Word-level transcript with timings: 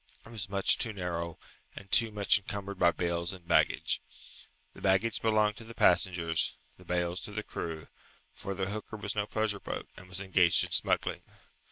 It 0.25 0.29
was 0.31 0.49
much 0.49 0.79
too 0.79 0.93
narrow 0.93 1.37
and 1.75 1.91
too 1.91 2.09
much 2.09 2.39
encumbered 2.39 2.79
by 2.79 2.89
bales 2.89 3.31
and 3.31 3.47
baggage. 3.47 4.01
The 4.73 4.81
baggage 4.81 5.21
belonged 5.21 5.57
to 5.57 5.63
the 5.63 5.75
passengers, 5.75 6.57
the 6.79 6.85
bales 6.85 7.21
to 7.21 7.31
the 7.31 7.43
crew, 7.43 7.87
for 8.33 8.55
the 8.55 8.71
hooker 8.71 8.97
was 8.97 9.13
no 9.15 9.27
pleasure 9.27 9.59
boat, 9.59 9.87
and 9.95 10.09
was 10.09 10.19
engaged 10.19 10.63
in 10.63 10.71
smuggling. 10.71 11.21